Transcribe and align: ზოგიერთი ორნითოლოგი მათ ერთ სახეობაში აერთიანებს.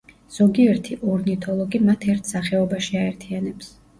ზოგიერთი 0.35 0.95
ორნითოლოგი 1.15 1.81
მათ 1.89 2.07
ერთ 2.13 2.31
სახეობაში 2.33 2.99
აერთიანებს. 3.05 3.71